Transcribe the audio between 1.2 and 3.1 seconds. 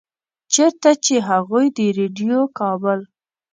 هغوي د ريډيؤ کابل